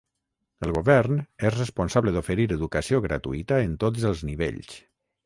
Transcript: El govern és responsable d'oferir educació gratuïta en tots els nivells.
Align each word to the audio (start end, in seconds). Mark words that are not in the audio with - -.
El 0.67 0.71
govern 0.77 1.19
és 1.49 1.57
responsable 1.57 2.13
d'oferir 2.15 2.47
educació 2.55 3.03
gratuïta 3.05 3.61
en 3.67 3.77
tots 3.85 4.09
els 4.13 4.25
nivells. 4.31 4.73